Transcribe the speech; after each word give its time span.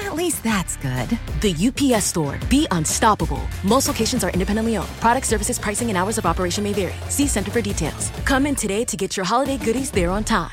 At 0.00 0.14
least 0.14 0.42
that's 0.44 0.76
good. 0.76 1.08
The 1.40 1.54
UPS 1.68 2.04
store. 2.06 2.38
Be 2.48 2.66
unstoppable. 2.70 3.42
Most 3.64 3.88
locations 3.88 4.22
are 4.24 4.30
independently 4.30 4.76
owned. 4.76 4.88
Product 5.00 5.26
services, 5.26 5.58
pricing, 5.58 5.88
and 5.88 5.96
hours 5.96 6.18
of 6.18 6.26
operation 6.26 6.64
may 6.64 6.72
vary. 6.72 6.94
See 7.08 7.26
Center 7.26 7.50
for 7.50 7.60
details. 7.60 8.10
Come 8.24 8.46
in 8.46 8.54
today 8.54 8.84
to 8.84 8.96
get 8.96 9.16
your 9.16 9.26
holiday 9.26 9.58
goodies 9.58 9.90
there 9.90 10.10
on 10.10 10.24
time. 10.24 10.52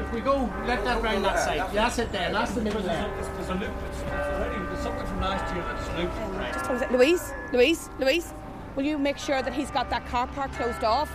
If 0.00 0.12
we 0.12 0.20
go, 0.20 0.50
let 0.66 0.84
that 0.84 1.02
round 1.02 1.24
that 1.24 1.38
side. 1.38 1.72
That's 1.72 1.98
it 1.98 2.12
there. 2.12 2.32
That's 2.32 2.52
the 2.52 2.60
middle 2.60 2.82
there. 2.82 3.10
There's, 3.36 3.48
a 3.48 3.54
loop. 3.54 3.72
From 5.16 5.24
last 5.24 5.54
year 5.54 5.64
that's 5.64 5.88
looped. 5.98 6.16
Right. 6.36 6.52
Just 6.52 6.82
it. 6.82 6.92
Louise, 6.92 7.32
Louise, 7.52 7.90
Louise, 7.98 8.34
will 8.74 8.84
you 8.84 8.98
make 8.98 9.18
sure 9.18 9.42
that 9.42 9.52
he's 9.52 9.70
got 9.70 9.90
that 9.90 10.06
car 10.06 10.26
park 10.28 10.52
closed 10.52 10.84
off? 10.84 11.10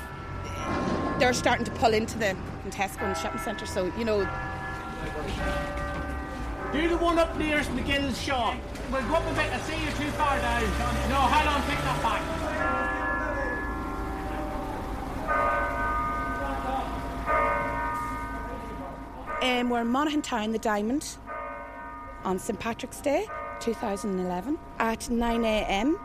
They're 1.19 1.33
starting 1.33 1.65
to 1.65 1.71
pull 1.71 1.93
into 1.93 2.17
the 2.17 2.35
Tesco 2.69 3.03
and 3.03 3.17
shopping 3.17 3.41
centre, 3.41 3.65
so 3.65 3.91
you 3.97 4.05
know. 4.05 4.27
Do 6.71 6.87
the 6.87 6.97
one 6.97 7.19
up 7.19 7.37
nearest 7.37 7.69
McGill's 7.71 8.19
shop. 8.19 8.55
We'll 8.91 9.01
go 9.03 9.15
up 9.15 9.25
a 9.25 9.33
bit. 9.35 9.51
I 9.51 9.59
see 9.59 9.83
you're 9.83 9.91
too 9.91 10.09
far 10.11 10.39
down. 10.39 10.63
No, 11.09 11.15
hold 11.15 11.47
on, 11.47 11.61
take 11.67 11.79
that 11.79 12.01
back. 12.01 12.21
Um, 19.43 19.69
we're 19.69 19.81
in 19.81 19.87
Monaghan 19.87 20.21
Town, 20.21 20.51
the 20.51 20.59
Diamond, 20.59 21.17
on 22.23 22.37
St 22.37 22.59
Patrick's 22.59 23.01
Day, 23.01 23.27
2011, 23.61 24.57
at 24.79 25.01
9am. 25.01 25.99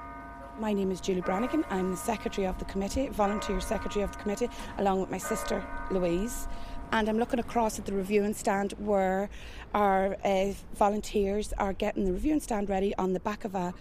My 0.60 0.74
name 0.74 0.90
is 0.90 1.00
Julie 1.00 1.22
Brannigan. 1.22 1.64
I'm 1.70 1.90
the 1.90 1.96
secretary 1.96 2.46
of 2.46 2.58
the 2.58 2.66
committee, 2.66 3.08
volunteer 3.08 3.60
secretary 3.60 4.02
of 4.04 4.12
the 4.12 4.18
committee, 4.18 4.50
along 4.76 5.00
with 5.00 5.10
my 5.10 5.16
sister 5.16 5.64
Louise. 5.90 6.48
And 6.92 7.08
I'm 7.08 7.18
looking 7.18 7.40
across 7.40 7.78
at 7.78 7.86
the 7.86 7.94
reviewing 7.94 8.34
stand 8.34 8.74
where 8.78 9.30
our 9.72 10.18
uh, 10.22 10.52
volunteers 10.74 11.54
are 11.54 11.72
getting 11.72 12.04
the 12.04 12.12
reviewing 12.12 12.40
stand 12.40 12.68
ready 12.68 12.94
on 12.96 13.14
the 13.14 13.20
back 13.20 13.46
of 13.46 13.54
a 13.54 13.72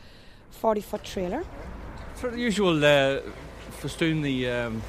40 0.51 0.79
foot 0.79 1.03
trailer. 1.03 1.43
For 2.15 2.29
the 2.29 2.39
usual 2.39 2.83
uh, 2.83 3.19
festoon 3.71 4.21
the 4.21 4.49
um, 4.49 4.81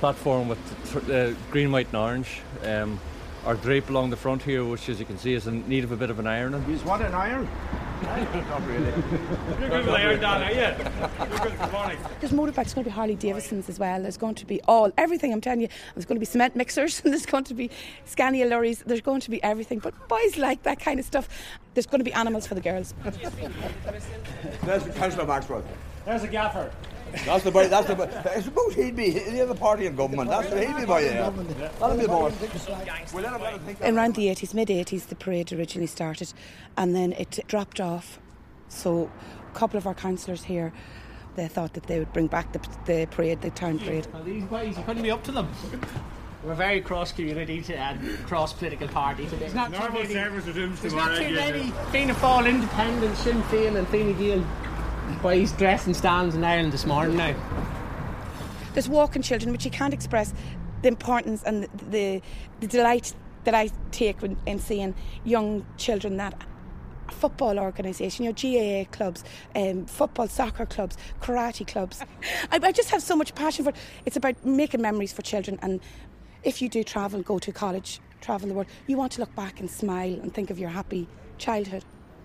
platform 0.00 0.48
with 0.48 0.58
th- 0.92 1.08
uh, 1.08 1.38
green, 1.50 1.72
white, 1.72 1.86
and 1.86 1.96
orange. 1.96 2.42
Um, 2.62 3.00
our 3.44 3.54
drape 3.54 3.90
along 3.90 4.10
the 4.10 4.16
front 4.16 4.42
here, 4.42 4.64
which 4.64 4.88
as 4.88 5.00
you 5.00 5.06
can 5.06 5.18
see 5.18 5.34
is 5.34 5.46
in 5.46 5.66
need 5.68 5.82
of 5.82 5.92
a 5.92 5.96
bit 5.96 6.10
of 6.10 6.18
an 6.18 6.26
ironing. 6.26 6.64
You 6.68 6.76
want 6.86 7.02
an 7.02 7.14
iron? 7.14 7.48
Not 8.02 8.66
really. 8.66 8.92
You're 9.60 9.68
good 9.68 9.86
with 9.86 9.94
iron 9.94 10.20
down, 10.20 10.42
are 10.42 10.50
you? 10.50 10.58
You're 10.60 11.38
good 11.38 11.58
this 11.58 11.72
morning. 11.72 11.98
There's 12.20 12.32
motorbikes 12.32 12.74
going 12.74 12.84
to 12.84 12.90
be 12.90 12.90
Harley 12.90 13.14
Davidsons 13.14 13.68
as 13.68 13.78
well. 13.78 14.02
There's 14.02 14.16
going 14.16 14.34
to 14.36 14.46
be 14.46 14.60
all 14.62 14.92
everything. 14.98 15.32
I'm 15.32 15.40
telling 15.40 15.60
you, 15.60 15.68
there's 15.94 16.04
going 16.04 16.16
to 16.16 16.20
be 16.20 16.26
cement 16.26 16.56
mixers. 16.56 17.00
And 17.12 17.12
there's 17.12 17.26
going 17.26 17.44
to 17.44 17.54
be 17.54 17.70
Scania 18.04 18.46
lorries. 18.46 18.82
There's 18.86 19.00
going 19.00 19.20
to 19.20 19.30
be 19.30 19.42
everything. 19.42 19.78
But 19.80 19.94
boys 20.08 20.36
like 20.36 20.62
that 20.62 20.78
kind 20.80 21.00
of 21.00 21.06
stuff. 21.06 21.28
There's 21.74 21.86
going 21.86 22.00
to 22.00 22.04
be 22.04 22.12
animals 22.12 22.46
for 22.46 22.54
the 22.54 22.60
girls. 22.60 22.94
There's 24.64 24.84
Councillor 24.96 25.26
Maxwell. 25.26 25.64
There's 26.04 26.22
a 26.24 26.28
gaffer. 26.28 26.70
That's 27.24 27.44
the 27.44 27.50
boy. 27.50 27.68
That's 27.68 27.86
the 27.86 27.94
boy. 27.94 28.10
I 28.24 28.40
suppose 28.40 28.74
he'd 28.74 28.96
be 28.96 29.10
the 29.10 29.42
other 29.42 29.54
party 29.54 29.86
in 29.86 29.96
government. 29.96 30.30
That's 30.30 30.48
the 30.48 30.66
he'd 30.66 30.76
be 30.76 30.84
by 30.86 31.00
yeah. 31.00 31.30
That'll 31.78 31.96
be 31.96 32.06
more. 32.06 32.32
We'll 33.12 33.22
let 33.22 33.32
him, 33.34 33.40
let 33.40 33.52
him 33.52 33.60
think 33.60 33.78
that. 33.78 33.92
Around 33.92 34.14
the 34.14 34.26
80s, 34.28 34.54
mid 34.54 34.68
80s, 34.68 35.08
the 35.08 35.14
parade 35.14 35.52
originally 35.52 35.86
started, 35.86 36.32
and 36.76 36.94
then 36.94 37.12
it 37.12 37.38
dropped 37.48 37.80
off. 37.80 38.18
So, 38.68 39.10
a 39.50 39.58
couple 39.58 39.76
of 39.76 39.86
our 39.86 39.94
councillors 39.94 40.44
here, 40.44 40.72
they 41.36 41.48
thought 41.48 41.74
that 41.74 41.84
they 41.84 41.98
would 41.98 42.12
bring 42.12 42.26
back 42.26 42.52
the, 42.52 42.60
the 42.86 43.06
parade, 43.10 43.42
the 43.42 43.50
town 43.50 43.78
parade. 43.78 44.06
Well, 44.12 44.22
these 44.22 44.44
boys, 44.44 44.76
you 44.76 44.84
couldn't 44.84 45.02
be 45.02 45.10
up 45.10 45.22
to 45.24 45.32
them. 45.32 45.50
We're 46.42 46.54
very 46.54 46.80
cross 46.80 47.12
community 47.12 47.62
to, 47.62 47.76
and 47.76 48.00
cross 48.26 48.52
political 48.52 48.88
party. 48.88 49.26
There's 49.26 49.54
not 49.54 49.72
too 49.72 49.92
many. 49.92 50.12
There's 50.12 50.92
not 50.92 51.16
too 51.16 51.34
many 51.34 51.70
Fianna 51.92 52.14
Fáil 52.14 52.48
independent, 52.48 53.16
Sinn 53.16 53.42
Féin, 53.44 53.76
and 53.76 53.86
Fine 53.88 54.18
Gael 54.18 54.44
boys 55.22 55.52
dressing 55.52 55.94
stands 55.94 56.34
in 56.34 56.44
Ireland 56.44 56.72
this 56.72 56.86
morning 56.86 57.16
now. 57.16 57.34
There's 58.74 58.88
walking 58.88 59.22
children, 59.22 59.52
which 59.52 59.64
you 59.64 59.70
can't 59.70 59.94
express 59.94 60.32
the 60.82 60.88
importance 60.88 61.42
and 61.44 61.64
the, 61.64 61.68
the, 61.90 62.22
the 62.60 62.66
delight 62.66 63.14
that 63.44 63.54
I 63.54 63.70
take 63.90 64.22
when, 64.22 64.36
in 64.46 64.58
seeing 64.58 64.94
young 65.24 65.66
children 65.76 66.16
that 66.16 66.34
football 67.10 67.58
organisation, 67.58 68.24
your 68.24 68.32
GAA 68.32 68.90
clubs, 68.90 69.22
um, 69.54 69.86
football, 69.86 70.28
soccer 70.28 70.66
clubs, 70.66 70.96
karate 71.20 71.66
clubs. 71.66 72.02
I, 72.50 72.58
I 72.62 72.72
just 72.72 72.90
have 72.90 73.02
so 73.02 73.14
much 73.14 73.34
passion 73.34 73.64
for 73.64 73.70
it. 73.70 73.76
It's 74.06 74.16
about 74.16 74.44
making 74.44 74.80
memories 74.80 75.12
for 75.12 75.22
children, 75.22 75.58
and 75.62 75.80
if 76.42 76.62
you 76.62 76.68
do 76.68 76.82
travel, 76.82 77.22
go 77.22 77.38
to 77.38 77.52
college, 77.52 78.00
travel 78.20 78.48
the 78.48 78.54
world, 78.54 78.68
you 78.86 78.96
want 78.96 79.12
to 79.12 79.20
look 79.20 79.34
back 79.34 79.60
and 79.60 79.70
smile 79.70 80.18
and 80.20 80.32
think 80.32 80.50
of 80.50 80.58
your 80.58 80.70
happy 80.70 81.06
childhood. 81.38 81.84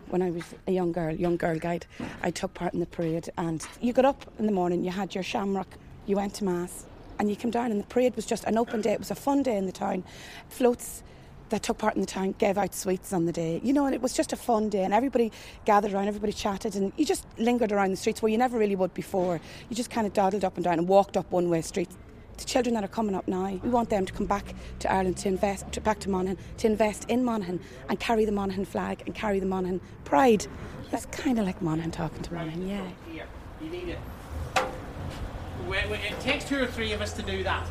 When 0.09 0.22
I 0.22 0.31
was 0.31 0.44
a 0.68 0.72
young 0.72 0.94
girl, 0.94 1.13
young 1.13 1.35
girl 1.35 1.59
guide, 1.59 1.85
I 2.23 2.31
took 2.31 2.53
part 2.53 2.73
in 2.73 2.79
the 2.79 2.85
parade, 2.85 3.29
and 3.38 3.66
you 3.81 3.91
got 3.91 4.06
up 4.06 4.25
in 4.40 4.45
the 4.45 4.53
morning, 4.53 4.85
you 4.85 4.91
had 4.91 5.13
your 5.13 5.23
shamrock, 5.23 5.68
you 6.06 6.16
went 6.16 6.34
to 6.35 6.45
mass, 6.45 6.85
and 7.19 7.29
you 7.29 7.35
came 7.35 7.51
down, 7.51 7.72
and 7.72 7.81
the 7.81 7.85
parade 7.88 8.16
was 8.16 8.25
just 8.25 8.45
an 8.45 8.57
open 8.57 8.79
day. 8.79 8.94
It 8.94 9.00
was 9.00 9.12
a 9.12 9.16
fun 9.16 9.44
day 9.44 9.57
in 9.57 9.66
the 9.66 9.72
town. 9.73 10.06
Floats 10.47 11.03
that 11.50 11.63
took 11.63 11.78
part 11.78 11.95
in 11.95 12.01
the 12.01 12.07
town 12.07 12.35
gave 12.38 12.57
out 12.57 12.73
sweets 12.73 13.12
on 13.12 13.25
the 13.25 13.34
day, 13.34 13.59
you 13.63 13.73
know, 13.73 13.85
and 13.85 13.94
it 13.94 14.01
was 14.01 14.13
just 14.13 14.31
a 14.31 14.38
fun 14.38 14.69
day, 14.69 14.84
and 14.84 14.94
everybody 14.94 15.29
gathered 15.66 15.94
around, 15.94 16.07
everybody 16.07 16.31
chatted, 16.31 16.75
and 16.75 16.94
you 16.95 17.06
just 17.06 17.25
lingered 17.38 17.74
around 17.74 17.91
the 17.91 17.97
streets 17.97 18.22
where 18.22 18.31
you 18.31 18.38
never 18.38 18.57
really 18.57 18.75
would 18.75 18.94
before. 18.94 19.41
You 19.69 19.75
just 19.75 19.89
kind 19.89 20.07
of 20.07 20.13
dawdled 20.13 20.45
up 20.45 20.56
and 20.56 20.63
down 20.63 20.79
and 20.79 20.88
walked 20.88 21.18
up 21.18 21.29
one 21.31 21.50
way 21.50 21.62
streets. 21.62 21.97
The 22.37 22.45
children 22.45 22.75
that 22.75 22.83
are 22.83 22.87
coming 22.89 23.15
up 23.15 23.27
now, 23.27 23.49
we 23.63 23.69
want 23.69 23.89
them 23.89 24.05
to 24.05 24.13
come 24.13 24.27
back 24.27 24.53
to 24.79 24.91
Ireland 24.91 25.17
to 25.17 25.27
invest, 25.27 25.71
to, 25.71 25.81
back 25.81 25.99
to 26.01 26.09
Monaghan, 26.09 26.37
to 26.57 26.67
invest 26.67 27.09
in 27.09 27.25
Monaghan 27.25 27.59
and 27.89 27.99
carry 27.99 28.25
the 28.25 28.31
Monaghan 28.31 28.63
flag 28.65 29.01
and 29.05 29.15
carry 29.15 29.39
the 29.39 29.45
Monaghan 29.47 29.81
pride. 30.05 30.45
It's 30.91 31.07
kind 31.07 31.39
of 31.39 31.45
like 31.45 31.61
Monaghan 31.61 31.91
talking 31.91 32.21
to 32.21 32.33
Monaghan, 32.33 32.67
yeah. 32.67 32.87
Here, 33.11 33.25
you 33.61 33.69
need 33.69 33.89
it. 33.89 33.99
Wait, 35.67 35.89
wait, 35.89 35.99
it 36.11 36.19
takes 36.19 36.45
two 36.45 36.61
or 36.61 36.67
three 36.67 36.93
of 36.93 37.01
us 37.01 37.11
to 37.13 37.23
do 37.23 37.43
that. 37.43 37.67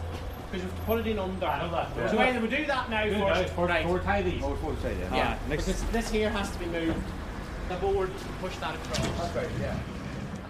Because 0.51 0.65
we 0.65 0.71
have 0.71 0.79
to 0.79 0.85
put 0.85 0.99
it 1.01 1.07
in 1.07 1.19
under. 1.19 2.11
So 2.11 2.19
either 2.19 2.41
we 2.41 2.49
do 2.49 2.67
that 2.67 2.91
now 2.91 3.03
first. 3.35 3.57
right. 3.57 4.05
tie 4.05 4.23
these. 4.23 4.41
Full 4.41 4.77
say, 4.83 4.97
yeah. 4.99 5.15
Yeah, 5.15 5.39
next- 5.49 5.67
because 5.67 5.83
this 5.85 6.11
here 6.11 6.31
has 6.31 6.51
to 6.51 6.59
be 6.59 6.67
moved. 6.67 7.03
The 7.69 7.77
board 7.77 8.11
to 8.17 8.25
push 8.41 8.57
that 8.57 8.75
across. 8.75 9.35
Right, 9.35 9.49
yeah. 9.61 9.71
And 9.71 9.75
that 9.75 9.75
goes 9.75 9.75
out. 9.75 10.46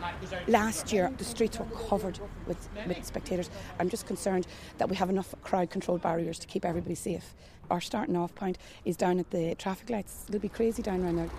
Last 0.49 0.93
year, 0.93 1.13
the 1.17 1.25
streets 1.25 1.59
were 1.59 1.65
covered 1.89 2.19
with, 2.47 2.69
with 2.87 3.05
spectators. 3.05 3.51
I'm 3.79 3.89
just 3.89 4.07
concerned 4.07 4.47
that 4.79 4.89
we 4.89 4.97
have 4.97 5.11
enough 5.11 5.35
crowd 5.43 5.71
control 5.71 5.99
barriers 5.99 6.39
to 6.41 6.47
keep 6.47 6.65
everybody 6.65 6.95
safe. 6.95 7.35
Our 7.71 7.81
starting 7.81 8.17
off 8.17 8.35
point 8.35 8.59
is 8.85 8.97
down 8.97 9.19
at 9.19 9.31
the 9.31 9.55
traffic 9.57 9.91
lights. 9.91 10.25
It'll 10.29 10.41
be 10.41 10.49
crazy 10.49 10.83
down 10.83 11.03
around 11.03 11.17
there. 11.17 11.31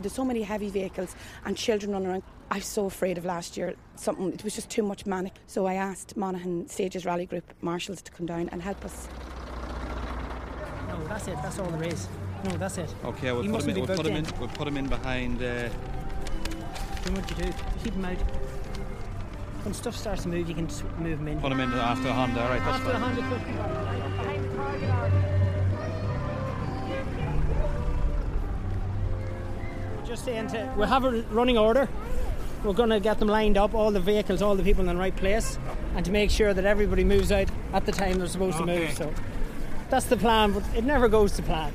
There's 0.00 0.12
so 0.12 0.24
many 0.24 0.42
heavy 0.42 0.70
vehicles 0.70 1.16
and 1.44 1.56
children 1.56 1.92
running 1.92 2.08
around. 2.08 2.22
I 2.50 2.56
was 2.56 2.66
so 2.66 2.86
afraid 2.86 3.18
of 3.18 3.24
last 3.24 3.56
year. 3.56 3.74
Something 3.96 4.32
it 4.32 4.44
was 4.44 4.54
just 4.54 4.70
too 4.70 4.82
much 4.82 5.06
manic. 5.06 5.34
So 5.46 5.66
I 5.66 5.74
asked 5.74 6.16
Monaghan 6.16 6.68
Stages 6.68 7.04
Rally 7.04 7.26
Group 7.26 7.52
marshals 7.62 8.00
to 8.02 8.12
come 8.12 8.26
down 8.26 8.48
and 8.50 8.62
help 8.62 8.84
us. 8.84 9.08
No, 10.88 11.04
that's 11.08 11.26
it. 11.26 11.36
That's 11.42 11.58
all 11.58 11.70
there 11.70 11.88
is. 11.88 12.06
No, 12.44 12.50
that's 12.56 12.78
it. 12.78 12.94
Okay, 13.04 13.32
we'll 13.32 13.50
put 13.50 13.62
him 13.64 13.70
in. 13.70 13.76
We'll 13.76 13.86
put 13.86 13.96
booked 13.96 14.08
him 14.08 14.16
in. 14.16 14.24
in. 14.26 14.32
We'll 14.38 14.48
put 14.48 14.68
him 14.68 14.76
in 14.76 14.86
behind. 14.86 15.42
Uh, 15.42 15.68
Do 17.04 17.12
what 17.12 17.30
you 17.30 17.36
do. 17.44 17.52
Keep 17.84 17.94
him 17.94 18.04
out. 18.04 18.16
When 19.64 19.74
stuff 19.74 19.96
starts 19.96 20.22
to 20.22 20.28
move, 20.28 20.48
you 20.48 20.54
can 20.54 20.68
just 20.68 20.84
move 20.98 21.18
him 21.18 21.28
in. 21.28 21.40
put 21.40 21.50
him 21.52 21.60
in 21.60 21.72
after 21.72 22.12
Honda. 22.12 22.42
All 22.42 22.48
right, 22.48 22.60
that's 22.64 22.78
After 22.78 22.92
fine. 22.92 23.00
Honda 23.02 23.22
Cliff. 23.28 24.48
just 30.06 30.24
saying 30.24 30.48
to 30.48 30.72
we 30.76 30.86
have 30.86 31.04
a 31.04 31.22
running 31.30 31.58
order. 31.58 31.88
We're 32.64 32.72
going 32.72 32.90
to 32.90 32.98
get 32.98 33.20
them 33.20 33.28
lined 33.28 33.56
up, 33.56 33.72
all 33.72 33.92
the 33.92 34.00
vehicles, 34.00 34.42
all 34.42 34.56
the 34.56 34.64
people 34.64 34.80
in 34.80 34.88
the 34.88 34.96
right 35.00 35.14
place, 35.14 35.58
and 35.94 36.04
to 36.04 36.10
make 36.10 36.28
sure 36.28 36.52
that 36.52 36.64
everybody 36.64 37.04
moves 37.04 37.30
out 37.30 37.48
at 37.72 37.86
the 37.86 37.92
time 37.92 38.18
they're 38.18 38.26
supposed 38.26 38.58
to 38.58 38.66
move. 38.66 38.90
So 38.94 39.12
that's 39.90 40.06
the 40.06 40.16
plan, 40.16 40.52
but 40.52 40.64
it 40.74 40.82
never 40.82 41.06
goes 41.08 41.32
to 41.32 41.42
plan. 41.42 41.72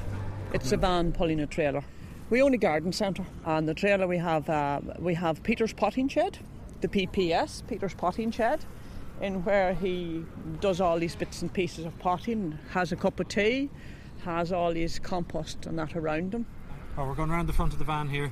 It's 0.54 0.72
a 0.72 0.78
van 0.78 1.12
pulling 1.12 1.40
a 1.40 1.48
trailer. 1.48 1.84
We 2.30 2.42
own 2.44 2.54
a 2.54 2.58
garden 2.58 2.94
centre, 2.94 3.26
and 3.44 3.68
the 3.68 3.74
trailer 3.74 4.08
we 4.08 4.20
have 4.20 4.48
uh, 4.48 4.82
we 5.00 5.16
have 5.16 5.42
Peter's 5.42 5.74
potting 5.74 6.08
shed, 6.08 6.38
the 6.82 6.88
PPS, 6.88 7.68
Peter's 7.68 7.96
potting 7.96 8.30
shed, 8.30 8.64
in 9.20 9.44
where 9.46 9.74
he 9.74 10.24
does 10.62 10.80
all 10.80 11.00
these 11.00 11.16
bits 11.16 11.42
and 11.42 11.52
pieces 11.52 11.86
of 11.86 11.98
potting, 11.98 12.60
has 12.70 12.92
a 12.92 12.96
cup 12.96 13.20
of 13.20 13.28
tea, 13.28 13.72
has 14.24 14.52
all 14.52 14.72
his 14.72 15.00
compost 15.00 15.66
and 15.66 15.80
that 15.80 15.96
around 15.96 16.36
him. 16.36 16.46
Oh, 16.98 17.08
we're 17.08 17.16
going 17.16 17.32
around 17.32 17.48
the 17.48 17.54
front 17.54 17.74
of 17.74 17.80
the 17.80 17.86
van 17.86 18.08
here. 18.08 18.32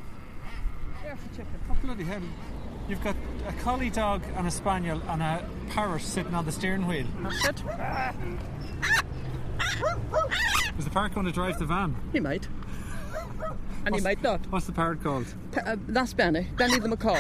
There's 1.02 1.18
a 1.20 1.30
chicken. 1.30 1.60
Oh, 1.72 1.78
bloody 1.84 2.04
hell. 2.04 2.22
You've 2.88 3.04
got 3.04 3.16
a 3.48 3.54
collie 3.64 3.90
dog 3.90 4.22
and 4.36 4.48
a 4.48 4.52
spaniel 4.52 5.02
and 5.10 5.24
a 5.24 5.44
parrot 5.72 6.04
sitting 6.04 6.36
on 6.36 6.46
the 6.46 6.52
steering 6.52 6.86
wheel. 6.86 7.08
That's 7.24 7.62
it. 7.62 7.64
Is 10.82 10.86
the 10.86 10.92
parrot 10.92 11.14
going 11.14 11.28
to 11.28 11.32
drive 11.32 11.60
the 11.60 11.66
van? 11.66 11.96
He 12.12 12.20
might. 12.20 12.48
And 13.86 13.94
he 13.94 14.02
might 14.02 14.20
not. 14.24 14.44
What's 14.48 14.66
the 14.66 14.72
parrot 14.72 15.04
called? 15.04 15.32
P- 15.52 15.60
uh, 15.62 15.76
that's 15.90 16.12
Benny, 16.12 16.48
Benny 16.58 16.80
the 16.80 16.88
macaw. 16.90 17.20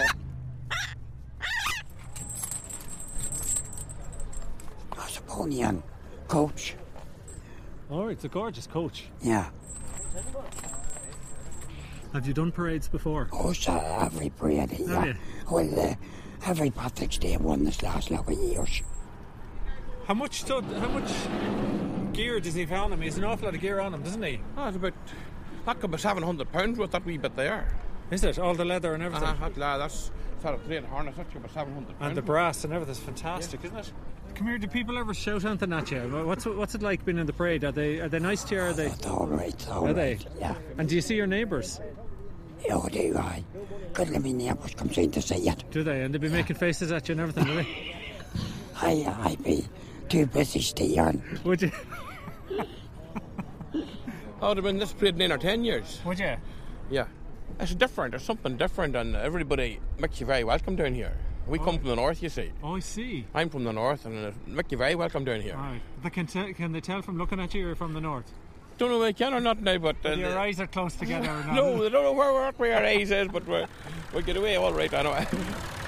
That's 4.97 5.17
a 5.19 5.21
pony 5.27 5.61
and 5.61 5.83
coach. 6.27 6.73
Oh, 7.91 8.07
it's 8.07 8.23
a 8.23 8.29
gorgeous 8.29 8.65
coach. 8.65 9.05
Yeah. 9.21 9.51
Have 12.13 12.25
you 12.25 12.33
done 12.33 12.51
parades 12.51 12.87
before? 12.87 13.29
Oh, 13.31 13.53
so 13.53 13.77
every 13.99 14.31
parade, 14.31 14.71
Have 14.71 14.79
yeah. 14.79 15.05
you? 15.05 15.15
Well, 15.51 15.79
uh, 15.79 15.93
every 16.47 16.71
Patrick's 16.71 17.19
Day 17.19 17.37
one 17.37 17.63
this 17.63 17.83
last 17.83 18.09
lot 18.09 18.27
of 18.27 18.39
years. 18.39 18.81
How 20.07 20.15
much 20.15 20.41
stud, 20.41 20.63
how 20.63 20.87
much 20.87 21.11
gear 22.13 22.39
does 22.39 22.53
he 22.53 22.61
have 22.61 22.71
on 22.71 22.93
him? 22.93 22.99
He 22.99 23.05
has 23.05 23.17
an 23.17 23.23
awful 23.23 23.45
lot 23.45 23.55
of 23.55 23.61
gear 23.61 23.79
on 23.79 23.93
him, 23.93 24.03
doesn't 24.03 24.21
he? 24.23 24.39
Oh, 24.57 24.67
it's 24.67 24.77
about 24.77 24.93
that 25.65 25.79
could 25.79 25.91
be 25.91 25.97
seven 25.97 26.23
hundred 26.23 26.51
pounds 26.51 26.77
with 26.77 26.91
that 26.91 27.05
wee 27.05 27.17
bit 27.17 27.35
there. 27.35 27.67
Is 28.09 28.23
it? 28.23 28.39
All 28.39 28.53
the 28.53 28.65
leather 28.65 28.93
and 28.93 29.03
everything? 29.03 29.27
Uh, 29.27 29.35
that, 29.39 29.57
la- 29.57 29.77
that's 29.77 30.11
sort 30.41 30.55
of 30.55 30.65
train 30.65 30.83
harness. 30.83 31.15
That's 31.17 31.33
about 31.35 31.51
seven 31.51 31.73
hundred 31.73 31.99
pounds. 31.99 32.09
And 32.09 32.17
the 32.17 32.21
brass 32.21 32.63
and 32.63 32.73
everything's 32.73 32.99
fantastic, 32.99 33.63
isn't 33.63 33.77
it? 33.77 33.91
Come 34.35 34.47
here. 34.47 34.57
Do 34.57 34.67
people 34.67 34.97
ever 34.97 35.13
shout 35.13 35.45
anything 35.45 35.73
at 35.73 35.91
you? 35.91 35.99
What's 36.25 36.45
what's 36.45 36.75
it 36.75 36.81
like 36.81 37.05
being 37.05 37.17
in 37.17 37.25
the 37.27 37.33
parade? 37.33 37.63
Are 37.63 37.71
they 37.71 37.99
are 37.99 38.09
they 38.09 38.19
nice 38.19 38.43
to 38.45 38.55
you? 38.55 38.61
Are 38.61 38.73
they? 38.73 38.87
It's 38.87 39.05
all 39.05 39.27
right, 39.27 39.67
all 39.69 39.87
are 39.87 39.93
they? 39.93 40.17
yeah. 40.39 40.55
And 40.77 40.89
do 40.89 40.95
you 40.95 41.01
see 41.01 41.15
your 41.15 41.27
neighbours? 41.27 41.79
Oh, 42.69 42.87
do 42.89 43.17
I? 43.17 43.43
Good 43.93 44.09
let 44.09 44.21
me 44.21 44.33
neighbours 44.33 44.73
come 44.75 44.89
in 44.89 45.11
to 45.11 45.21
see 45.21 45.49
it. 45.49 45.63
Do 45.71 45.83
they? 45.83 46.03
And 46.03 46.13
they 46.13 46.19
be 46.19 46.29
making 46.29 46.55
faces 46.57 46.91
at 46.91 47.09
you 47.09 47.13
and 47.13 47.21
everything, 47.21 47.45
do 47.45 47.55
they? 47.55 47.95
I, 48.81 49.13
I 49.23 49.35
be 49.43 49.67
too 50.11 50.25
busy 50.25 50.59
staying. 50.59 51.23
Would 51.45 51.61
you? 51.61 51.71
Oh, 54.41 54.53
they've 54.53 54.63
been 54.63 54.77
this 54.77 54.91
parade 54.91 55.15
nine 55.17 55.31
or 55.31 55.37
ten 55.37 55.63
years. 55.63 56.01
Would 56.03 56.19
you? 56.19 56.35
Yeah. 56.89 57.05
It's 57.59 57.73
different. 57.75 58.11
There's 58.11 58.23
something 58.23 58.57
different, 58.57 58.95
and 58.95 59.15
everybody 59.15 59.79
makes 59.99 60.19
you 60.19 60.25
very 60.25 60.43
welcome 60.43 60.75
down 60.75 60.95
here. 60.95 61.15
We 61.47 61.59
come 61.59 61.77
from 61.77 61.87
the 61.87 61.95
north, 61.95 62.21
you 62.21 62.29
see. 62.29 62.51
Oh, 62.63 62.75
I 62.75 62.79
see. 62.79 63.25
I'm 63.33 63.49
from 63.49 63.63
the 63.63 63.71
north, 63.71 64.05
and 64.05 64.15
it 64.15 64.33
make 64.47 64.71
you 64.71 64.77
very 64.77 64.95
welcome 64.95 65.23
down 65.23 65.41
here. 65.41 65.55
Right. 65.55 65.81
They 66.03 66.09
can, 66.09 66.27
tell 66.27 66.51
can 66.53 66.71
they 66.71 66.81
tell 66.81 67.01
from 67.01 67.17
looking 67.17 67.39
at 67.39 67.53
you 67.53 67.61
you're 67.61 67.75
from 67.75 67.93
the 67.93 68.01
north? 68.01 68.31
Don't 68.77 68.89
know 68.89 69.01
if 69.01 69.15
they 69.15 69.23
can 69.23 69.33
or 69.33 69.39
not 69.39 69.61
now, 69.61 69.77
but 69.77 69.95
uh, 70.05 70.09
Your 70.11 70.37
eyes 70.37 70.59
are 70.59 70.67
close 70.67 70.95
together 70.95 71.29
or 71.29 71.43
not? 71.45 71.53
no, 71.55 71.83
they 71.83 71.89
don't 71.89 72.03
know 72.03 72.13
where, 72.13 72.33
where, 72.33 72.51
where 72.53 72.75
our 72.77 72.83
eyes 72.85 73.11
is, 73.11 73.27
but 73.27 73.47
we're, 73.47 73.67
we 74.13 74.23
get 74.23 74.37
away 74.37 74.55
all 74.55 74.73
right. 74.73 74.93
I 74.93 75.03
know. 75.03 75.25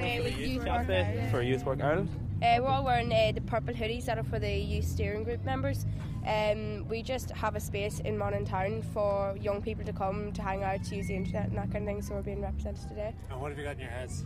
Uh, 0.00 0.22
with 0.22 0.38
Youth 0.38 0.64
Work 0.64 0.88
Ireland. 0.88 1.30
for 1.30 1.42
Youth 1.42 1.64
Work 1.64 1.82
Ireland. 1.82 2.08
Uh, 2.42 2.56
we're 2.62 2.68
all 2.68 2.84
wearing 2.84 3.12
uh, 3.12 3.32
the 3.34 3.40
purple 3.42 3.74
hoodies 3.74 4.06
that 4.06 4.16
are 4.16 4.24
for 4.24 4.38
the 4.38 4.50
youth 4.50 4.86
steering 4.86 5.24
group 5.24 5.44
members. 5.44 5.84
Um, 6.26 6.88
we 6.88 7.02
just 7.02 7.30
have 7.32 7.54
a 7.54 7.60
space 7.60 8.00
in 8.00 8.16
Monaghan 8.16 8.46
Town 8.46 8.82
for 8.94 9.36
young 9.38 9.60
people 9.60 9.84
to 9.84 9.92
come 9.92 10.32
to 10.32 10.40
hang 10.42 10.62
out, 10.62 10.82
to 10.84 10.96
use 10.96 11.08
the 11.08 11.16
internet 11.16 11.48
and 11.48 11.58
that 11.58 11.70
kind 11.70 11.86
of 11.86 11.94
thing. 11.94 12.02
So 12.02 12.14
we're 12.14 12.22
being 12.22 12.40
represented 12.40 12.88
today. 12.88 13.14
And 13.30 13.40
what 13.42 13.50
have 13.50 13.58
you 13.58 13.64
got 13.64 13.74
in 13.74 13.80
your 13.80 13.90
heads? 13.90 14.24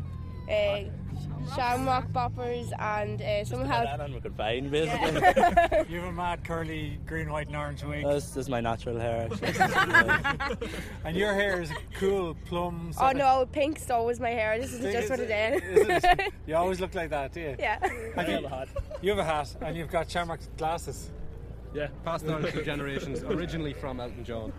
Uh, 0.48 0.84
shamrock 1.54 2.08
boppers 2.12 2.70
and 2.78 3.20
uh, 3.20 3.44
some 3.44 3.64
have. 3.64 3.86
Anything 3.86 4.14
we 4.14 4.20
could 4.20 4.36
find, 4.36 4.70
basically. 4.70 5.08
you 5.88 6.00
have 6.00 6.08
a 6.08 6.12
mad 6.12 6.44
curly 6.44 6.98
green, 7.06 7.30
white, 7.30 7.48
and 7.48 7.56
orange 7.56 7.82
wig. 7.84 8.04
This, 8.04 8.30
this 8.30 8.44
is 8.44 8.48
my 8.48 8.60
natural 8.60 8.98
hair, 8.98 9.28
actually. 9.30 10.68
and 11.04 11.16
your 11.16 11.34
hair 11.34 11.60
is 11.62 11.70
cool 11.94 12.34
plum. 12.46 12.88
Oh 12.96 13.00
sort 13.00 13.12
of- 13.12 13.18
no, 13.18 13.46
pink's 13.52 13.90
always 13.90 14.20
my 14.20 14.30
hair. 14.30 14.58
This 14.58 14.72
is 14.72 14.80
Pink 14.80 14.92
just 14.92 15.04
is 15.04 15.10
for 15.10 15.16
today. 15.16 15.60
Is 15.62 16.04
it? 16.04 16.32
You 16.46 16.56
always 16.56 16.78
look 16.78 16.94
like 16.94 17.08
that, 17.10 17.32
do 17.32 17.40
you? 17.40 17.56
Yeah. 17.58 17.78
Have 18.16 18.28
you, 18.28 18.46
you 19.00 19.10
have 19.10 19.18
a 19.18 19.24
hat 19.24 19.54
and 19.62 19.76
you've 19.76 19.90
got 19.90 20.10
shamrock 20.10 20.40
glasses. 20.58 21.10
Yeah, 21.74 21.88
passed 22.04 22.28
on 22.28 22.44
through 22.44 22.64
generations, 22.64 23.22
originally 23.24 23.72
from 23.72 23.98
Elton 23.98 24.24
John. 24.24 24.52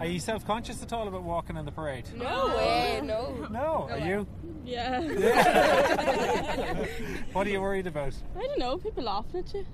Are 0.00 0.06
you 0.06 0.20
self 0.20 0.46
conscious 0.46 0.82
at 0.82 0.92
all 0.92 1.08
about 1.08 1.22
walking 1.22 1.56
in 1.56 1.64
the 1.64 1.72
parade? 1.72 2.04
No 2.14 2.48
way, 2.54 3.00
no. 3.02 3.46
No, 3.50 3.88
are 3.90 3.98
you? 3.98 4.26
Yeah. 4.64 5.00
What 7.32 7.46
are 7.46 7.50
you 7.50 7.60
worried 7.60 7.86
about? 7.86 8.14
I 8.36 8.40
don't 8.40 8.58
know, 8.58 8.76
people 8.76 9.04
laughing 9.04 9.40
at 9.40 9.54
you. 9.54 9.64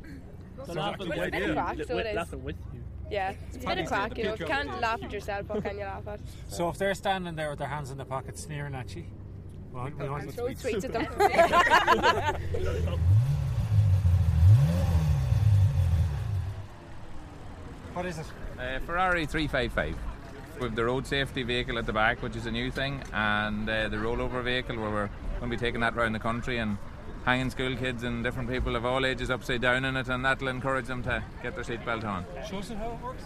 They're 0.66 0.74
laughing 0.74 1.10
It's 1.12 1.34
a 1.34 1.52
crack, 1.52 1.76
so 1.86 1.98
it 1.98 2.06
is. 2.06 2.16
Laughing 2.16 2.44
with 2.44 2.56
you. 2.72 2.80
Yeah, 3.10 3.34
it's 3.48 3.64
a 3.64 3.66
bit 3.66 3.78
of 3.78 3.86
crack, 3.86 4.16
you 4.18 4.24
know. 4.24 4.34
If 4.34 4.40
you 4.40 4.46
can't 4.46 4.80
laugh 4.80 5.02
at 5.02 5.12
yourself, 5.12 5.48
what 5.48 5.64
can 5.64 5.78
you 5.78 5.84
laugh 5.84 6.06
at? 6.06 6.20
So 6.48 6.68
if 6.68 6.78
they're 6.78 6.94
standing 6.94 7.34
there 7.34 7.50
with 7.50 7.58
their 7.58 7.68
hands 7.68 7.90
in 7.90 7.96
their 7.96 8.06
pockets 8.06 8.42
sneering 8.42 8.74
at 8.74 8.94
you, 8.94 9.04
well, 9.72 9.90
we 9.98 10.08
want 10.08 10.32
Throw 10.32 10.52
sweets 10.54 10.84
at 10.84 10.92
them. 10.92 11.06
What 17.94 18.06
is 18.06 18.18
it? 18.18 18.26
Uh, 18.58 18.80
Ferrari 18.80 19.24
355 19.24 19.96
with 20.60 20.74
the 20.74 20.84
road 20.84 21.06
safety 21.06 21.44
vehicle 21.44 21.78
at 21.78 21.86
the 21.86 21.92
back, 21.92 22.22
which 22.22 22.34
is 22.34 22.46
a 22.46 22.50
new 22.50 22.72
thing, 22.72 23.00
and 23.12 23.70
uh, 23.70 23.88
the 23.88 23.96
rollover 23.96 24.42
vehicle 24.42 24.76
where 24.76 24.90
we're 24.90 25.10
going 25.38 25.50
to 25.50 25.56
be 25.56 25.56
taking 25.56 25.80
that 25.80 25.94
around 25.94 26.12
the 26.12 26.18
country 26.18 26.58
and 26.58 26.76
hanging 27.24 27.50
school 27.50 27.76
kids 27.76 28.02
and 28.02 28.24
different 28.24 28.50
people 28.50 28.74
of 28.74 28.84
all 28.84 29.06
ages 29.06 29.30
upside 29.30 29.60
down 29.60 29.84
in 29.84 29.96
it, 29.96 30.08
and 30.08 30.24
that'll 30.24 30.48
encourage 30.48 30.86
them 30.86 31.04
to 31.04 31.22
get 31.40 31.54
their 31.54 31.62
seatbelt 31.62 32.04
on. 32.04 32.24
Show 32.48 32.58
us 32.58 32.70
how 32.70 32.92
it 32.92 33.00
works. 33.00 33.22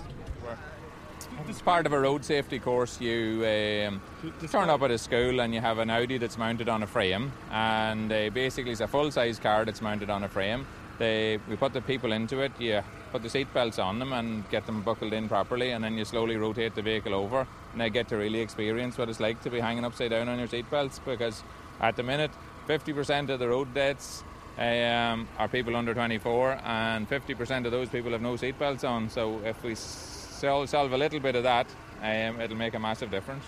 It's 1.48 1.62
part 1.62 1.86
of 1.86 1.94
a 1.94 2.00
road 2.00 2.22
safety 2.22 2.58
course. 2.58 3.00
You 3.00 3.44
um, 3.46 4.02
turn 4.50 4.68
up 4.68 4.82
at 4.82 4.90
a 4.90 4.98
school 4.98 5.40
and 5.40 5.54
you 5.54 5.60
have 5.60 5.78
an 5.78 5.88
Audi 5.88 6.18
that's 6.18 6.36
mounted 6.36 6.68
on 6.68 6.82
a 6.82 6.86
frame, 6.86 7.32
and 7.50 8.12
uh, 8.12 8.28
basically 8.30 8.72
it's 8.72 8.82
a 8.82 8.86
full-size 8.86 9.38
car 9.38 9.64
that's 9.64 9.80
mounted 9.80 10.10
on 10.10 10.24
a 10.24 10.28
frame. 10.28 10.66
They, 10.98 11.38
we 11.48 11.56
put 11.56 11.72
the 11.72 11.80
people 11.80 12.12
into 12.12 12.40
it. 12.40 12.52
You 12.58 12.82
put 13.12 13.22
the 13.22 13.30
seat 13.30 13.52
belts 13.54 13.78
on 13.78 13.98
them 13.98 14.12
and 14.12 14.48
get 14.50 14.66
them 14.66 14.82
buckled 14.82 15.12
in 15.12 15.28
properly, 15.28 15.70
and 15.70 15.82
then 15.82 15.96
you 15.96 16.04
slowly 16.04 16.36
rotate 16.36 16.74
the 16.74 16.82
vehicle 16.82 17.14
over, 17.14 17.46
and 17.72 17.80
they 17.80 17.90
get 17.90 18.08
to 18.08 18.16
really 18.16 18.40
experience 18.40 18.98
what 18.98 19.08
it's 19.08 19.20
like 19.20 19.40
to 19.42 19.50
be 19.50 19.60
hanging 19.60 19.84
upside 19.84 20.10
down 20.10 20.28
on 20.28 20.38
your 20.38 20.48
seat 20.48 20.68
belts. 20.70 20.98
Because 20.98 21.42
at 21.80 21.96
the 21.96 22.02
minute, 22.02 22.32
50% 22.66 23.30
of 23.30 23.38
the 23.38 23.48
road 23.48 23.72
deaths 23.72 24.24
um, 24.58 25.28
are 25.38 25.48
people 25.48 25.76
under 25.76 25.94
24, 25.94 26.60
and 26.64 27.08
50% 27.08 27.64
of 27.64 27.70
those 27.70 27.88
people 27.88 28.10
have 28.12 28.20
no 28.20 28.34
seatbelts 28.34 28.88
on. 28.88 29.08
So 29.08 29.40
if 29.44 29.62
we 29.62 29.74
solve, 29.74 30.92
a 30.92 30.98
little 30.98 31.20
bit 31.20 31.36
of 31.36 31.44
that, 31.44 31.66
um, 32.02 32.40
it'll 32.40 32.56
make 32.56 32.74
a 32.74 32.78
massive 32.78 33.10
difference. 33.10 33.44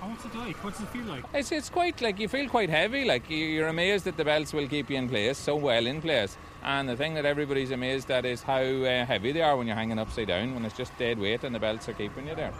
What's 0.00 0.24
it 0.24 0.34
like? 0.34 0.56
What's 0.64 0.80
it 0.80 0.88
feel 0.88 1.04
like? 1.04 1.24
It's, 1.34 1.52
it's 1.52 1.68
quite 1.70 2.00
like 2.00 2.18
you 2.20 2.28
feel 2.28 2.48
quite 2.48 2.70
heavy. 2.70 3.04
Like 3.04 3.28
you- 3.30 3.36
you're 3.54 3.68
amazed 3.68 4.04
that 4.04 4.16
the 4.16 4.24
belts 4.24 4.52
will 4.52 4.68
keep 4.68 4.90
you 4.90 4.96
in 4.96 5.08
place 5.08 5.38
so 5.38 5.56
well 5.56 5.86
in 5.86 6.00
place. 6.00 6.36
And 6.62 6.88
the 6.88 6.96
thing 6.96 7.14
that 7.14 7.24
everybody's 7.24 7.70
amazed 7.70 8.10
at 8.10 8.24
is 8.24 8.42
how 8.42 8.60
uh, 8.60 9.04
heavy 9.06 9.32
they 9.32 9.42
are 9.42 9.56
when 9.56 9.66
you're 9.66 9.76
hanging 9.76 9.98
upside 9.98 10.28
down. 10.28 10.54
When 10.54 10.64
it's 10.64 10.76
just 10.76 10.96
dead 10.98 11.18
weight 11.18 11.44
and 11.44 11.54
the 11.54 11.60
belts 11.60 11.88
are 11.88 11.92
keeping 11.94 12.26
you 12.28 12.34
there. 12.34 12.52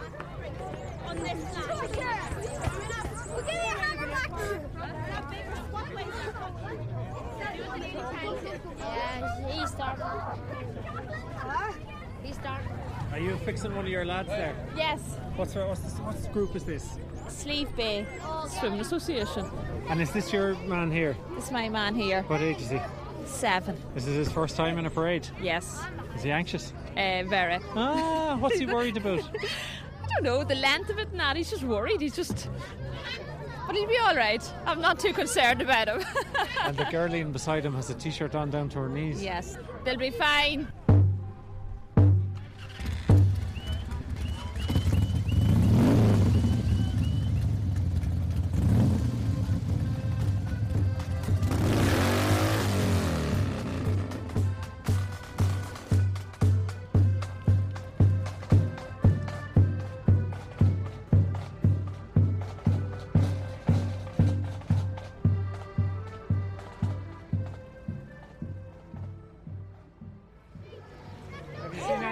Yeah, 8.79 9.47
he 9.51 9.65
started. 9.67 10.03
He 12.23 12.33
started. 12.33 12.76
Are 13.17 13.19
you 13.19 13.35
fixing 13.37 13.75
one 13.75 13.83
of 13.85 13.91
your 13.91 14.05
lads 14.05 14.29
there? 14.29 14.55
Yes, 14.75 14.99
What's 15.35 15.55
what's 15.55 15.79
this, 15.79 15.93
what's 16.01 16.27
group 16.27 16.55
is 16.55 16.63
this? 16.63 16.99
Sleeve 17.27 17.75
Bay 17.75 18.05
Swimming 18.59 18.79
Association. 18.79 19.49
And 19.89 19.99
is 19.99 20.11
this 20.11 20.31
your 20.31 20.53
man 20.67 20.91
here? 20.91 21.17
This 21.33 21.45
is 21.45 21.51
my 21.51 21.67
man 21.67 21.95
here. 21.95 22.21
What 22.27 22.41
age 22.41 22.61
is 22.61 22.69
he? 22.69 22.79
Seven. 23.25 23.75
This 23.95 24.05
is 24.05 24.15
his 24.15 24.31
first 24.31 24.55
time 24.55 24.77
in 24.77 24.85
a 24.85 24.91
parade. 24.91 25.27
Yes. 25.41 25.81
Is 26.15 26.21
he 26.21 26.29
anxious? 26.29 26.73
Uh, 26.91 27.23
very. 27.25 27.57
Ah, 27.75 28.37
what's 28.39 28.59
he 28.59 28.67
worried 28.67 28.97
about? 28.97 29.21
I 30.03 30.07
don't 30.13 30.23
know, 30.23 30.43
the 30.43 30.53
length 30.53 30.91
of 30.91 30.99
it 30.99 31.07
and 31.09 31.19
that. 31.19 31.37
He's 31.37 31.49
just 31.49 31.63
worried. 31.63 32.01
He's 32.01 32.15
just. 32.15 32.49
but 33.65 33.75
he'll 33.75 33.87
be 33.87 33.97
all 33.97 34.15
right. 34.15 34.47
I'm 34.67 34.79
not 34.79 34.99
too 34.99 35.11
concerned 35.13 35.63
about 35.63 35.87
him. 35.87 36.03
and 36.65 36.77
the 36.77 36.85
girl 36.85 37.09
leaning 37.09 37.31
beside 37.31 37.65
him 37.65 37.73
has 37.73 37.89
a 37.89 37.95
t-shirt 37.95 38.35
on 38.35 38.51
down 38.51 38.69
to 38.69 38.77
her 38.77 38.89
knees. 38.89 39.23
yes, 39.23 39.57
they'll 39.83 39.97
be 39.97 40.11
fine. 40.11 40.67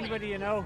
Anybody 0.06 0.28
you 0.28 0.38
know? 0.38 0.64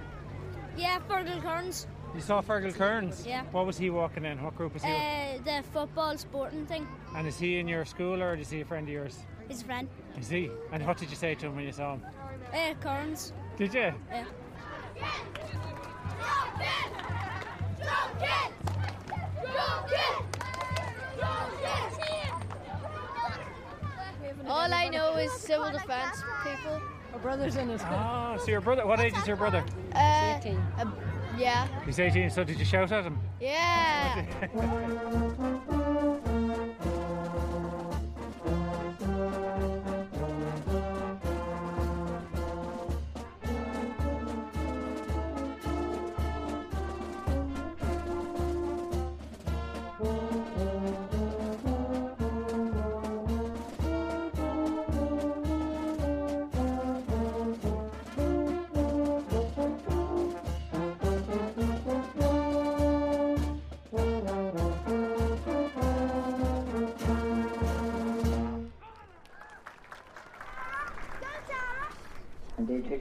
Yeah, 0.78 1.00
Fergal 1.10 1.42
Kearns. 1.42 1.88
You 2.14 2.20
saw 2.20 2.42
Fergal 2.42 2.74
Kearns? 2.76 3.26
Yeah. 3.26 3.44
What 3.52 3.66
was 3.66 3.78
he 3.78 3.90
walking 3.90 4.26
in? 4.26 4.44
What 4.44 4.56
group 4.56 4.74
was 4.74 4.84
he? 4.84 4.90
in? 4.90 4.96
Uh, 4.96 5.40
the 5.46 5.64
football 5.72 6.18
sporting 6.18 6.66
thing. 6.66 6.86
and 7.16 7.26
is 7.26 7.40
he 7.40 7.58
in 7.58 7.68
your 7.68 7.86
school 7.86 8.22
or 8.22 8.36
is 8.36 8.50
he 8.50 8.62
a 8.62 8.66
friend 8.66 8.88
of 8.88 8.94
yours? 8.94 9.20
His 9.48 9.64
friend. 9.64 9.88
Is 10.20 10.28
he? 10.28 10.52
And 10.74 10.86
what 10.86 10.98
did 10.98 11.10
you 11.10 11.16
say 11.16 11.36
to 11.36 11.46
him 11.48 11.56
when 11.56 11.66
you 11.66 11.72
saw 11.72 11.94
him? 11.94 12.02
Uh, 12.54 12.74
Kearns. 12.82 13.32
Did 13.58 13.74
you? 13.74 13.94
Yeah. 14.12 14.26
All 24.48 24.74
I 24.74 24.90
know 24.90 25.16
is 25.16 25.32
civil 25.32 25.72
defence 25.72 26.24
people. 26.44 26.82
My 27.12 27.18
brother's 27.20 27.56
in 27.56 27.70
his 27.70 27.82
Ah, 27.84 28.38
so 28.38 28.52
your 28.52 28.62
brother, 28.62 28.86
what 28.86 29.00
age 29.00 29.18
is 29.18 29.28
your 29.28 29.36
brother? 29.36 29.64
Uh, 29.94 29.98
uh, 29.98 30.86
yeah. 31.38 31.68
He's 31.86 32.00
18, 32.00 32.30
so 32.30 32.44
did 32.44 32.60
you 32.60 32.66
shout 32.66 32.92
at 32.92 33.06
him? 33.06 33.20
Yeah. 33.40 34.26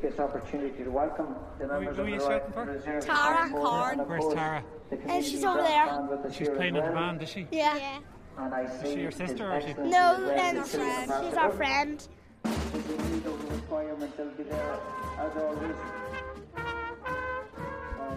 this 0.08 0.18
opportunity 0.20 0.82
to 0.84 0.90
welcome 0.90 1.34
the 1.58 1.66
members 1.66 1.96
who 1.96 2.02
are 2.02 2.06
of 2.06 2.10
the 2.12 2.18
shouting 2.20 2.52
Royal? 2.54 2.66
Reserve 2.66 3.04
Tara 3.04 3.48
Force 3.50 3.62
Corn. 3.68 4.00
and 4.00 4.08
Where's 4.08 4.34
Tara? 4.34 4.64
the 4.90 4.96
Uh, 4.96 5.20
she's 5.22 5.44
over 5.44 5.58
there. 5.62 5.86
band 5.86 6.08
with 6.08 6.24
us 6.24 6.34
She's 6.34 6.48
playing 6.48 6.76
as 6.76 6.82
in 6.84 6.88
the 6.88 6.94
band, 6.94 7.22
is 7.22 7.28
she? 7.28 7.46
Yeah. 7.50 7.98
And 8.38 8.54
I 8.54 8.66
see 8.66 8.94
she 8.94 9.00
your 9.02 9.10
sister 9.10 9.52
or 9.52 9.58
is 9.58 9.64
she- 9.66 9.74
No, 9.74 10.14
as 10.14 10.20
well, 10.20 10.54
the 10.54 10.64
City 10.64 11.26
she's 11.28 11.34
our 11.36 11.50
friend. 11.50 12.08
This 12.44 12.54
is 12.74 12.90
indeed 12.90 13.26
of 13.26 13.48
the 13.48 13.54
requirement, 13.56 14.16
they'll 14.16 14.26
be 14.30 14.42
there 14.44 14.78
as 15.18 15.36
always. 15.36 15.76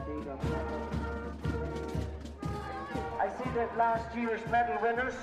Indeed, 0.08 0.28
of- 0.30 0.42
I 3.20 3.28
see 3.44 3.50
that 3.56 3.78
last 3.78 4.16
year's 4.16 4.46
medal 4.48 4.78
winners 4.82 5.16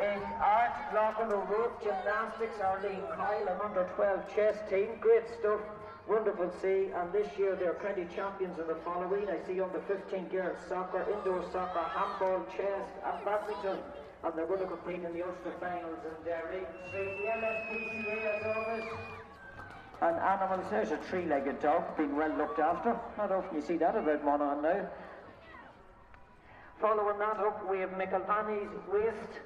in 0.00 0.22
art, 0.42 0.72
Lachlan 0.94 1.32
O'Rourke, 1.32 1.80
gymnastics, 1.82 2.58
Arlene 2.60 3.02
Kyle, 3.14 3.46
and 3.48 3.60
under 3.60 3.84
12 3.94 4.34
chess 4.34 4.56
team. 4.70 4.88
Great 5.00 5.28
stuff, 5.38 5.60
wonderful 6.08 6.50
see. 6.60 6.90
And 6.94 7.12
this 7.12 7.26
year 7.38 7.56
they're 7.56 7.74
county 7.74 8.06
champions 8.14 8.58
in 8.58 8.66
the 8.66 8.76
following. 8.84 9.28
I 9.28 9.38
see 9.46 9.60
under 9.60 9.80
15 9.88 10.28
girls 10.28 10.58
soccer, 10.68 11.06
indoor 11.12 11.44
soccer, 11.52 11.82
handball, 11.82 12.46
chess, 12.56 12.86
and 13.04 13.24
badminton. 13.24 13.78
And 14.22 14.34
they're 14.36 14.46
going 14.46 14.60
to 14.60 14.66
compete 14.66 15.04
in 15.04 15.12
the 15.12 15.24
Ulster 15.24 15.54
finals 15.60 15.98
uh, 16.04 16.12
in 16.12 16.24
Derry. 16.24 16.62
The 16.92 17.02
ISPCA 17.30 18.16
as 18.26 18.56
always. 18.56 18.84
And 20.02 20.16
animals, 20.16 20.66
there's 20.70 20.90
a 20.92 20.96
three-legged 20.96 21.60
dog 21.60 21.96
being 21.96 22.16
well 22.16 22.34
looked 22.36 22.58
after. 22.58 22.98
Not 23.18 23.32
often 23.32 23.56
you 23.56 23.62
see 23.62 23.76
that 23.76 23.96
about 23.96 24.24
Monaghan 24.24 24.62
now. 24.62 24.88
Following 26.80 27.18
that 27.18 27.36
up, 27.36 27.70
we 27.70 27.80
have 27.80 27.90
McElvanny's 27.90 28.72
waste 28.90 29.40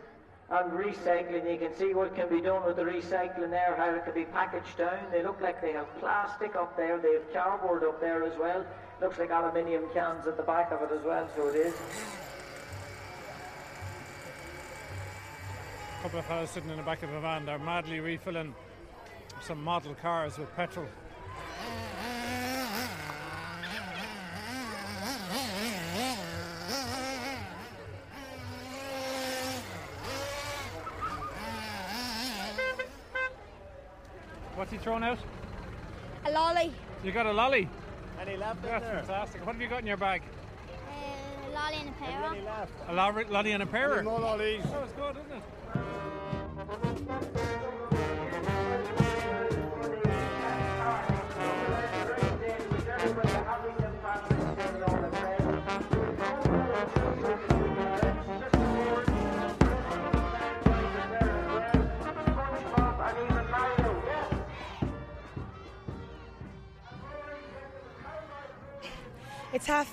and 0.51 0.73
recycling. 0.73 1.51
You 1.51 1.59
can 1.59 1.77
see 1.77 1.95
what 1.95 2.15
can 2.15 2.29
be 2.29 2.41
done 2.41 2.65
with 2.65 2.77
the 2.77 2.83
recycling 2.83 3.51
there, 3.51 3.75
how 3.77 3.95
it 3.95 4.05
can 4.05 4.15
be 4.15 4.25
packaged 4.25 4.79
down. 4.79 4.99
They 5.11 5.23
look 5.23 5.41
like 5.41 5.61
they 5.61 5.73
have 5.73 5.87
plastic 5.99 6.55
up 6.57 6.77
there, 6.77 6.99
they 6.99 7.15
have 7.15 7.33
cardboard 7.33 7.85
up 7.85 8.01
there 8.01 8.25
as 8.25 8.39
well. 8.39 8.65
Looks 9.01 9.19
like 9.19 9.31
aluminium 9.31 9.85
cans 9.93 10.27
at 10.27 10.37
the 10.37 10.43
back 10.43 10.71
of 10.71 10.83
it 10.83 10.91
as 10.95 11.05
well, 11.05 11.29
so 11.35 11.49
it 11.49 11.57
is. 11.57 11.75
A 15.99 16.03
couple 16.03 16.19
of 16.19 16.27
fellas 16.27 16.51
sitting 16.51 16.71
in 16.71 16.77
the 16.77 16.83
back 16.83 17.03
of 17.03 17.13
a 17.13 17.21
van, 17.21 17.47
they're 17.47 17.59
madly 17.59 17.99
refilling 18.01 18.55
some 19.41 19.63
model 19.63 19.95
cars 19.95 20.39
with 20.39 20.55
petrol. 20.55 20.87
He 34.75 34.79
throwing 34.83 35.05
out? 35.05 35.19
A 36.27 36.31
lolly. 36.33 36.73
You 37.05 37.13
got 37.13 37.27
a 37.27 37.33
lolly? 37.33 37.69
And 38.19 38.29
he 38.29 38.37
left 38.37 38.63
That's 38.63 38.85
fantastic. 38.85 39.47
What 39.47 39.53
have 39.55 39.63
you 39.63 39.69
got 39.69 39.81
in 39.81 39.87
your 39.87 39.97
bag? 39.97 40.23
Uh, 40.89 41.49
a 41.49 41.55
lolly 41.55 41.77
and 41.77 41.89
a 41.89 41.93
pear. 41.93 42.57
A 42.89 42.93
lolly, 42.93 43.25
lolly 43.25 43.53
and 43.53 43.63
a 43.63 43.67
pear? 43.67 44.03
More 44.03 44.19
lollies. 44.19 44.63
Oh, 44.67 44.83
it's 44.83 44.93
good, 44.93 45.17
isn't 45.17 45.37
it? 45.37 45.84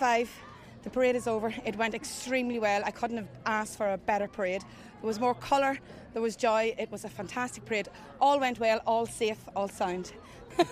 Five. 0.01 0.31
The 0.81 0.89
parade 0.89 1.15
is 1.15 1.27
over. 1.27 1.53
It 1.63 1.75
went 1.75 1.93
extremely 1.93 2.58
well. 2.58 2.81
I 2.84 2.89
couldn't 2.89 3.17
have 3.17 3.27
asked 3.46 3.77
for 3.77 3.93
a 3.93 4.00
better 4.00 4.27
parade. 4.27 4.63
There 5.00 5.08
was 5.08 5.20
more 5.20 5.36
colour, 5.36 5.77
there 6.13 6.24
was 6.24 6.36
joy. 6.36 6.74
It 6.79 6.89
was 6.91 7.05
a 7.05 7.10
fantastic 7.10 7.65
parade. 7.65 7.88
All 8.20 8.39
went 8.39 8.60
well, 8.60 8.81
all 8.88 9.05
safe, 9.05 9.38
all 9.55 9.67
sound. 9.67 10.12
Will 10.58 10.65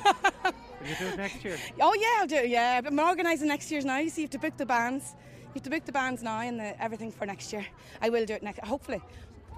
you 0.84 0.96
do 0.98 1.06
it 1.06 1.18
next 1.18 1.46
year? 1.46 1.58
Oh 1.80 1.94
yeah, 1.94 2.16
I'll 2.18 2.26
do 2.26 2.38
it. 2.38 2.50
Yeah, 2.50 2.82
I'm 2.84 3.00
organising 3.00 3.50
next 3.50 3.70
year's 3.70 3.86
now. 3.86 4.00
You 4.00 4.10
see, 4.10 4.22
you 4.22 4.26
have 4.26 4.32
to 4.32 4.40
book 4.40 4.58
the 4.58 4.66
bands. 4.66 5.14
You 5.50 5.54
have 5.54 5.64
to 5.64 5.70
book 5.70 5.86
the 5.86 5.92
bands 5.92 6.24
now 6.24 6.40
and 6.40 6.60
the, 6.60 6.82
everything 6.82 7.12
for 7.12 7.28
next 7.28 7.54
year. 7.54 7.68
I 8.02 8.10
will 8.10 8.26
do 8.26 8.34
it 8.34 8.42
next. 8.42 8.66
Hopefully, 8.66 9.02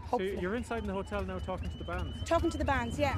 So 0.10 0.20
you're 0.20 0.56
inside 0.56 0.82
in 0.82 0.88
the 0.88 0.94
hotel 0.94 1.24
now 1.24 1.40
talking 1.40 1.70
to 1.70 1.78
the 1.78 1.86
bands? 1.86 2.18
Talking 2.26 2.50
to 2.50 2.58
the 2.58 2.66
bands, 2.66 3.00
yeah. 3.00 3.18